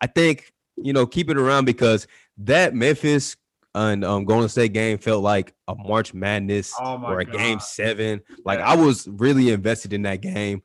[0.01, 2.07] I think you know keep it around because
[2.39, 3.37] that Memphis
[3.75, 7.37] and um, Golden State game felt like a March Madness oh or a God.
[7.37, 8.21] Game Seven.
[8.45, 8.71] Like yeah.
[8.71, 10.63] I was really invested in that game.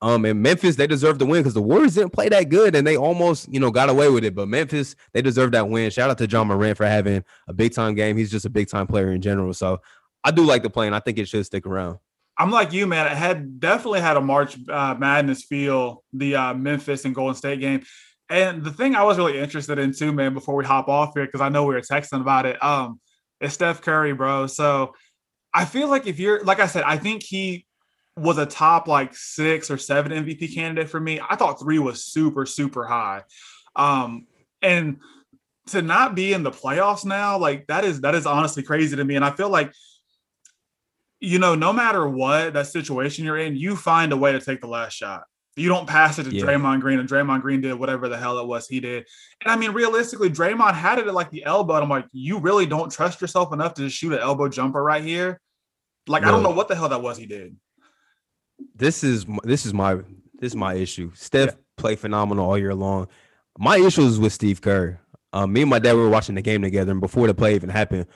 [0.00, 2.84] Um, and Memphis, they deserve the win because the Warriors didn't play that good and
[2.84, 4.34] they almost, you know, got away with it.
[4.34, 5.92] But Memphis, they deserve that win.
[5.92, 8.16] Shout out to Ja Morant for having a big time game.
[8.16, 9.54] He's just a big time player in general.
[9.54, 9.80] So
[10.24, 11.98] I do like the play, and I think it should stick around.
[12.38, 13.06] I'm like you, man.
[13.06, 17.60] It had definitely had a March uh, Madness feel the uh, Memphis and Golden State
[17.60, 17.82] game.
[18.30, 21.26] And the thing I was really interested in too, man, before we hop off here,
[21.26, 22.98] because I know we were texting about it, um,
[23.40, 24.46] is Steph Curry, bro.
[24.46, 24.94] So
[25.52, 27.66] I feel like if you're, like I said, I think he
[28.16, 31.20] was a top like six or seven MVP candidate for me.
[31.20, 33.22] I thought three was super, super high.
[33.76, 34.26] Um,
[34.62, 34.98] and
[35.68, 39.04] to not be in the playoffs now, like that is that is honestly crazy to
[39.04, 39.16] me.
[39.16, 39.72] And I feel like
[41.22, 44.60] you know, no matter what that situation you're in, you find a way to take
[44.60, 45.22] the last shot.
[45.54, 46.44] You don't pass it to yeah.
[46.44, 49.06] Draymond Green, and Draymond Green did whatever the hell it was he did.
[49.40, 51.74] And I mean, realistically, Draymond had it at like the elbow.
[51.74, 54.82] And I'm like, you really don't trust yourself enough to just shoot an elbow jumper
[54.82, 55.40] right here?
[56.08, 56.28] Like, no.
[56.28, 57.54] I don't know what the hell that was he did.
[58.74, 61.12] This is this is my this is my issue.
[61.14, 61.56] Steph yeah.
[61.76, 63.06] played phenomenal all year long.
[63.58, 64.98] My issue is with Steve Kerr.
[65.32, 67.54] Um, me and my dad we were watching the game together, and before the play
[67.54, 68.06] even happened,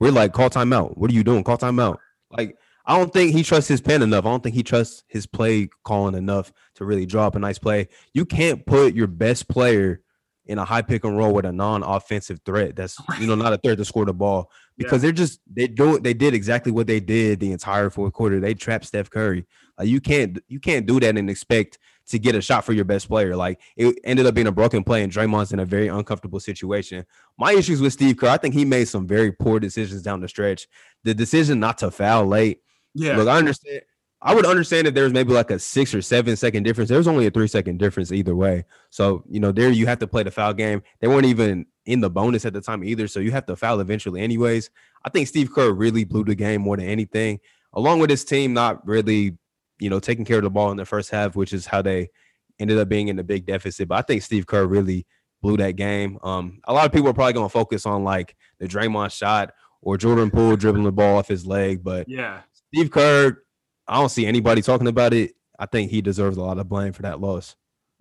[0.00, 0.96] we're like, "Call timeout!
[0.96, 1.44] What are you doing?
[1.44, 1.98] Call timeout!"
[2.30, 4.24] Like I don't think he trusts his pen enough.
[4.24, 7.88] I don't think he trusts his play calling enough to really drop a nice play.
[8.14, 10.00] You can't put your best player
[10.46, 12.76] in a high pick and roll with a non-offensive threat.
[12.76, 15.08] That's you know not a threat to score the ball because yeah.
[15.08, 18.38] they're just they do they did exactly what they did the entire fourth quarter.
[18.38, 19.46] They trapped Steph Curry.
[19.78, 22.84] Like you can't you can't do that and expect to get a shot for your
[22.84, 23.36] best player.
[23.36, 27.04] Like it ended up being a broken play, and Draymond's in a very uncomfortable situation.
[27.38, 30.28] My issues with Steve Kerr, I think he made some very poor decisions down the
[30.28, 30.68] stretch.
[31.04, 32.60] The decision not to foul late.
[32.94, 33.16] Yeah.
[33.16, 33.82] Look, I understand.
[34.22, 36.88] I would understand if there was maybe like a six or seven second difference.
[36.88, 38.64] There's only a three second difference either way.
[38.90, 40.82] So, you know, there you have to play the foul game.
[41.00, 43.08] They weren't even in the bonus at the time either.
[43.08, 44.70] So you have to foul eventually, anyways.
[45.04, 47.40] I think Steve Kerr really blew the game more than anything,
[47.74, 49.36] along with his team not really
[49.78, 52.10] you know, taking care of the ball in the first half, which is how they
[52.58, 53.88] ended up being in the big deficit.
[53.88, 55.06] But I think Steve Kerr really
[55.42, 56.18] blew that game.
[56.22, 59.52] Um, a lot of people are probably going to focus on like the Draymond shot
[59.82, 62.40] or Jordan Poole dribbling the ball off his leg, but yeah,
[62.72, 63.42] Steve Kerr
[63.88, 65.34] I don't see anybody talking about it.
[65.58, 67.56] I think he deserves a lot of blame for that loss.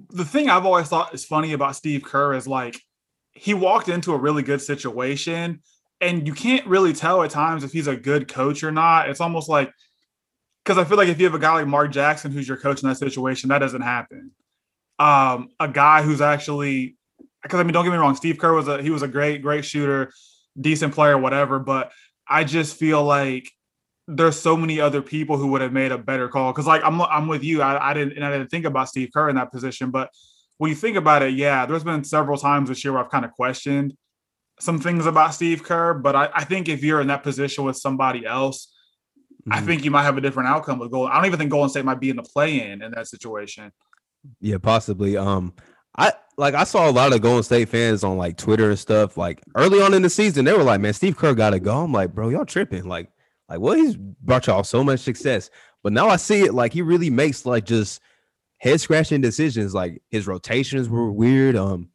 [0.10, 2.82] The thing I've always thought is funny about Steve Kerr is like
[3.32, 5.62] he walked into a really good situation,
[6.02, 9.10] and you can't really tell at times if he's a good coach or not.
[9.10, 9.72] It's almost like
[10.66, 12.82] because I feel like if you have a guy like Mark Jackson who's your coach
[12.82, 14.32] in that situation, that doesn't happen.
[14.98, 16.98] Um, a guy who's actually
[17.44, 19.42] because I mean, don't get me wrong, Steve Kerr was a he was a great,
[19.42, 20.12] great shooter,
[20.60, 21.60] decent player, whatever.
[21.60, 21.92] But
[22.28, 23.52] I just feel like
[24.08, 26.52] there's so many other people who would have made a better call.
[26.52, 27.62] Because like I'm I'm with you.
[27.62, 30.10] I, I didn't and I didn't think about Steve Kerr in that position, but
[30.58, 33.26] when you think about it, yeah, there's been several times this year where I've kind
[33.26, 33.94] of questioned
[34.60, 35.94] some things about Steve Kerr.
[35.94, 38.74] But I, I think if you're in that position with somebody else,
[39.48, 39.54] mm-hmm.
[39.54, 41.12] I think you might have a different outcome with Golden.
[41.12, 43.72] I don't even think Golden State might be in the play in in that situation.
[44.40, 45.18] Yeah, possibly.
[45.18, 45.54] Um,
[45.98, 49.18] I like I saw a lot of Golden State fans on like Twitter and stuff.
[49.18, 51.84] Like early on in the season, they were like, "Man, Steve Kerr got to go."
[51.84, 53.10] I'm like, "Bro, y'all tripping?" Like,
[53.50, 55.50] like well, he's brought y'all so much success,
[55.84, 58.02] but now I see it like he really makes like just
[58.58, 59.74] head scratching decisions.
[59.74, 61.56] Like his rotations were weird.
[61.56, 61.90] Um,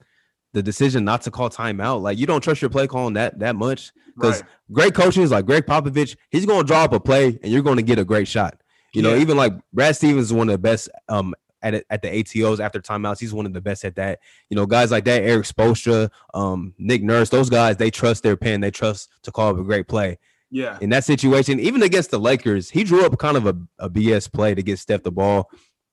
[0.52, 3.56] the decision not to call timeout, like you don't trust your play calling that that
[3.56, 4.50] much because right.
[4.72, 7.76] Great coaches like Gregg Popovich, he's going to draw up a play and you're going
[7.76, 8.60] to get a great shot.
[8.92, 9.10] You yeah.
[9.10, 12.60] know, even like Brad Stevens is one of the best um at at the ATOs
[12.60, 13.20] after timeouts.
[13.20, 14.20] He's one of the best at that.
[14.48, 18.36] You know, guys like that, Erik Spoelstra, um, Nick Nurse, those guys, they trust their
[18.36, 18.60] pen.
[18.60, 20.18] They trust to call up a great play.
[20.50, 20.78] Yeah.
[20.80, 24.32] In that situation, even against the Lakers, he drew up kind of a, a BS
[24.32, 25.48] play to get Steph the ball.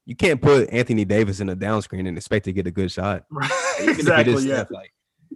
[0.06, 2.92] You can't put Anthony Davis in a down screen and expect to get a good
[2.92, 3.26] shot.
[3.30, 3.52] Right.
[3.80, 4.34] exactly.
[4.34, 4.40] yeah.
[4.40, 4.94] Steph, like,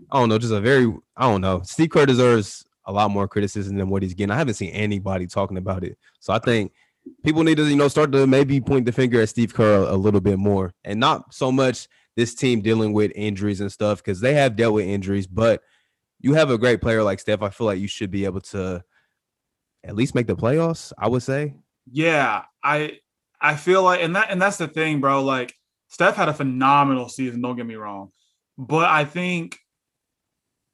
[0.10, 1.62] I don't know, just a very, I don't know.
[1.64, 4.32] Steve Kerr deserves a lot more criticism than what he's getting.
[4.32, 5.98] I haven't seen anybody talking about it.
[6.20, 6.74] So I think
[7.24, 9.96] people need to, you know, start to maybe point the finger at Steve Kerr a,
[9.96, 14.00] a little bit more and not so much this team dealing with injuries and stuff
[14.00, 15.62] because they have dealt with injuries, but
[16.20, 17.42] you have a great player like Steph.
[17.42, 18.84] I feel like you should be able to
[19.84, 21.56] at least make the playoffs, I would say.
[21.90, 23.00] Yeah, I
[23.40, 25.24] I feel like and that and that's the thing, bro.
[25.24, 25.56] Like
[25.88, 28.12] Steph had a phenomenal season, don't get me wrong.
[28.58, 29.58] But I think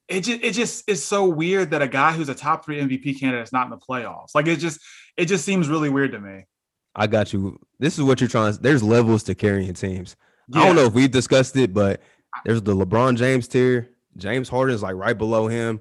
[0.08, 3.20] it just it just is so weird that a guy who's a top three MVP
[3.20, 4.34] candidate is not in the playoffs.
[4.34, 4.80] Like it just
[5.18, 6.46] it just seems really weird to me.
[6.96, 7.60] I got you.
[7.80, 8.58] This is what you're trying.
[8.62, 10.16] There's levels to carrying teams.
[10.48, 10.62] Yeah.
[10.62, 12.02] I don't know if we've discussed it, but
[12.46, 13.90] there's the LeBron James tier.
[14.16, 15.80] James Harden is like right below him,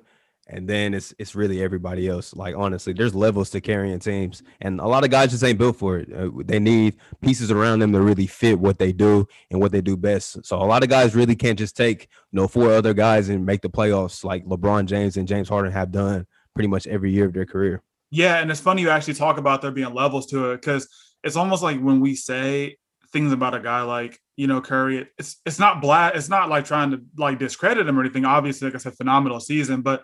[0.49, 2.35] and then it's it's really everybody else.
[2.35, 5.77] Like honestly, there's levels to carrying teams, and a lot of guys just ain't built
[5.77, 6.13] for it.
[6.13, 9.81] Uh, they need pieces around them to really fit what they do and what they
[9.81, 10.45] do best.
[10.45, 13.45] So a lot of guys really can't just take you know four other guys and
[13.45, 17.27] make the playoffs like LeBron James and James Harden have done pretty much every year
[17.27, 17.83] of their career.
[18.11, 20.89] Yeah, and it's funny you actually talk about there being levels to it because
[21.25, 22.77] it's almost like when we say
[23.13, 26.65] things about a guy like you know Curry, it's it's not black, it's not like
[26.65, 28.25] trying to like discredit him or anything.
[28.25, 30.03] Obviously, like I said, phenomenal season, but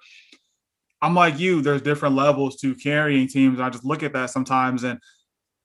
[1.01, 3.61] I'm like you, there's different levels to carrying teams.
[3.61, 5.01] I just look at that sometimes and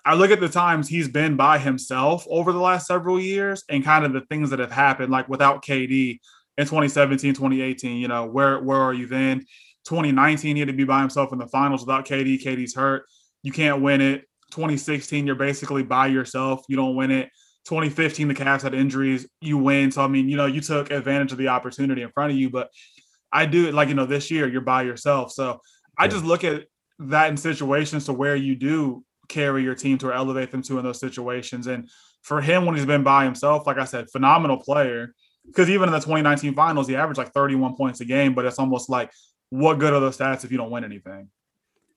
[0.07, 3.83] I look at the times he's been by himself over the last several years and
[3.83, 6.19] kind of the things that have happened, like without KD
[6.57, 9.45] in 2017, 2018, you know, where where are you then?
[9.85, 12.41] 2019, he had to be by himself in the finals without KD.
[12.41, 13.03] KD's hurt.
[13.43, 14.26] You can't win it.
[14.51, 16.63] 2016, you're basically by yourself.
[16.67, 17.29] You don't win it.
[17.65, 19.27] 2015, the Cavs had injuries.
[19.41, 19.91] You win.
[19.91, 22.49] So I mean, you know, you took advantage of the opportunity in front of you,
[22.49, 22.69] but
[23.31, 25.31] I do it like you know this year you're by yourself.
[25.31, 25.59] So
[25.97, 26.65] I just look at
[26.99, 30.79] that in situations to where you do carry your team to or elevate them to
[30.79, 31.67] in those situations.
[31.67, 31.89] And
[32.21, 35.13] for him, when he's been by himself, like I said, phenomenal player.
[35.45, 38.59] Because even in the 2019 finals, he averaged like 31 points a game, but it's
[38.59, 39.11] almost like
[39.49, 41.29] what good are those stats if you don't win anything?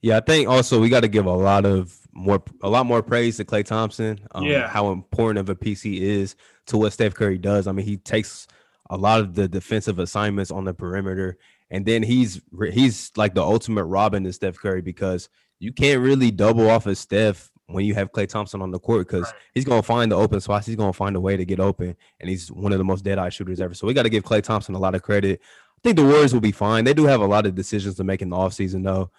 [0.03, 3.03] Yeah, I think also we got to give a lot of more, a lot more
[3.03, 4.19] praise to Klay Thompson.
[4.33, 6.37] Um, yeah, how important of a piece he is
[6.67, 7.67] to what Steph Curry does.
[7.67, 8.47] I mean, he takes
[8.91, 11.39] a lot of the defensive assignments on the perimeter.
[11.71, 12.41] And then he's
[12.73, 15.29] he's like the ultimate Robin to Steph Curry because
[15.61, 19.07] you can't really double off of Steph when you have Klay Thompson on the court
[19.07, 19.35] because right.
[19.55, 20.67] he's gonna find the open spots.
[20.67, 23.19] He's gonna find a way to get open, and he's one of the most dead
[23.19, 23.75] eye shooters ever.
[23.75, 25.41] So we got to give Klay Thompson a lot of credit.
[25.43, 26.85] I think the Warriors will be fine.
[26.85, 29.13] They do have a lot of decisions to make in the offseason, though.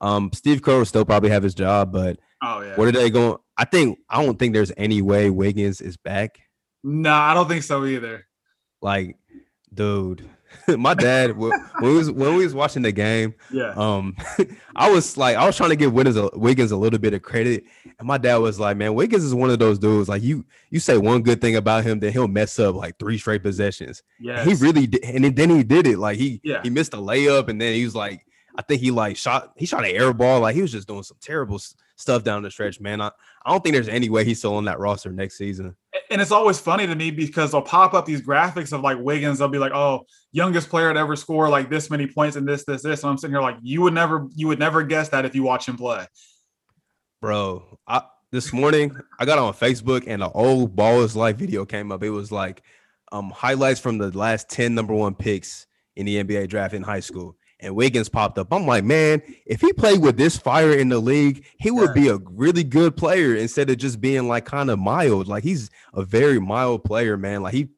[0.00, 3.10] Um, Steve Kerr will still probably have his job, but oh yeah, what are they
[3.10, 3.36] going?
[3.56, 6.40] I think I don't think there's any way Wiggins is back.
[6.82, 8.26] No, I don't think so either.
[8.80, 9.16] Like,
[9.72, 10.28] dude,
[10.68, 11.52] my dad when
[11.82, 13.72] we was when we was watching the game, yeah.
[13.76, 14.16] Um,
[14.76, 17.22] I was like, I was trying to give Wiggins a, Wiggins a little bit of
[17.22, 17.64] credit,
[17.98, 20.08] and my dad was like, "Man, Wiggins is one of those dudes.
[20.08, 23.18] Like you, you say one good thing about him, then he'll mess up like three
[23.18, 24.02] straight possessions.
[24.18, 25.98] Yeah, he really did, and then he did it.
[25.98, 26.62] Like he, yeah.
[26.62, 29.66] he missed a layup, and then he was like, I think he like shot, he
[29.66, 30.40] shot an air ball.
[30.40, 31.60] Like he was just doing some terrible
[31.96, 33.00] stuff down the stretch, man.
[33.00, 33.10] I,
[33.44, 35.76] I don't think there's any way he's still on that roster next season.
[36.10, 39.38] And it's always funny to me because they'll pop up these graphics of like Wiggins.
[39.38, 42.64] They'll be like, "Oh, youngest player to ever score like this many points and this,
[42.64, 45.24] this, this." And I'm sitting here like, you would never, you would never guess that
[45.24, 46.06] if you watch him play.
[47.20, 51.64] Bro, I this morning I got on Facebook and an old Ball is Life video
[51.64, 52.02] came up.
[52.02, 52.62] It was like
[53.12, 57.00] um highlights from the last 10 number one picks in the NBA draft in high
[57.00, 57.36] school.
[57.62, 58.52] And Wiggins popped up.
[58.52, 62.08] I'm like, man, if he played with this fire in the league, he would be
[62.08, 65.28] a really good player instead of just being like kind of mild.
[65.28, 67.42] Like he's a very mild player, man.
[67.42, 67.68] Like he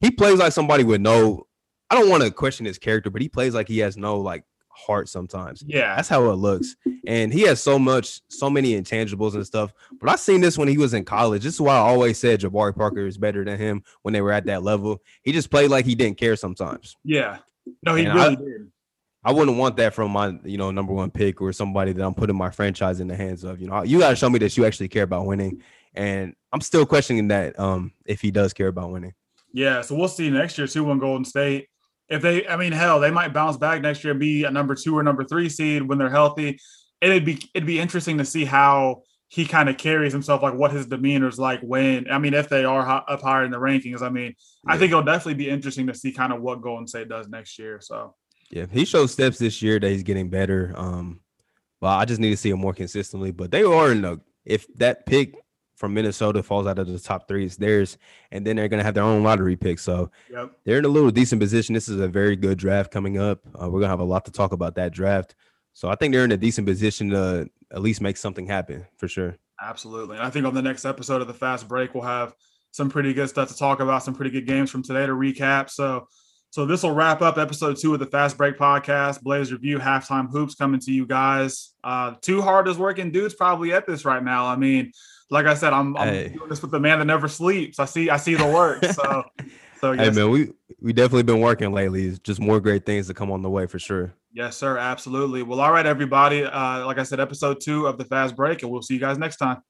[0.00, 1.46] he plays like somebody with no.
[1.90, 4.44] I don't want to question his character, but he plays like he has no like
[4.68, 5.62] heart sometimes.
[5.66, 6.76] Yeah, that's how it looks.
[7.06, 9.72] And he has so much, so many intangibles and stuff.
[10.00, 11.42] But I seen this when he was in college.
[11.42, 14.32] This is why I always said Jabari Parker is better than him when they were
[14.32, 15.02] at that level.
[15.22, 16.96] He just played like he didn't care sometimes.
[17.04, 17.38] Yeah,
[17.82, 18.71] no, he and really I, did.
[19.24, 22.14] I wouldn't want that from my, you know, number one pick or somebody that I'm
[22.14, 23.60] putting my franchise in the hands of.
[23.60, 25.62] You know, you got to show me that you actually care about winning,
[25.94, 29.14] and I'm still questioning that um, if he does care about winning.
[29.52, 31.68] Yeah, so we'll see next year too when Golden State
[32.12, 34.74] if they, I mean, hell, they might bounce back next year and be a number
[34.74, 36.58] two or number three seed when they're healthy.
[37.00, 40.72] It'd be it'd be interesting to see how he kind of carries himself, like what
[40.72, 44.02] his demeanor is like when, I mean, if they are up higher in the rankings.
[44.02, 44.34] I mean,
[44.68, 44.74] yeah.
[44.74, 47.58] I think it'll definitely be interesting to see kind of what Golden State does next
[47.58, 47.80] year.
[47.80, 48.14] So,
[48.52, 50.74] yeah, he showed steps this year that he's getting better.
[50.76, 51.20] Um,
[51.80, 53.32] well, I just need to see him more consistently.
[53.32, 55.36] But they are in the if that pick
[55.76, 57.96] from Minnesota falls out of the top three, it's theirs,
[58.30, 59.78] and then they're gonna have their own lottery pick.
[59.78, 60.52] So yep.
[60.64, 61.74] they're in a little decent position.
[61.74, 63.40] This is a very good draft coming up.
[63.60, 65.34] Uh, we're gonna have a lot to talk about that draft.
[65.72, 69.08] So I think they're in a decent position to at least make something happen for
[69.08, 69.38] sure.
[69.60, 70.18] Absolutely.
[70.18, 72.34] And I think on the next episode of the Fast Break, we'll have
[72.70, 75.70] some pretty good stuff to talk about, some pretty good games from today to recap.
[75.70, 76.06] So
[76.52, 79.22] so this will wrap up episode two of the Fast Break podcast.
[79.22, 81.72] Blaze review halftime hoops coming to you guys.
[81.82, 84.44] Uh, two hardest working dudes probably at this right now.
[84.44, 84.92] I mean,
[85.30, 86.28] like I said, I'm, I'm hey.
[86.28, 87.78] doing this with the man that never sleeps.
[87.78, 88.84] I see I see the work.
[88.92, 89.24] So
[89.80, 90.14] so yes.
[90.14, 92.08] Hey man, we we definitely been working lately.
[92.08, 94.12] It's just more great things to come on the way for sure.
[94.34, 94.76] Yes, sir.
[94.76, 95.42] Absolutely.
[95.42, 96.44] Well, all right, everybody.
[96.44, 99.16] Uh, like I said, episode two of the fast break, and we'll see you guys
[99.16, 99.62] next time.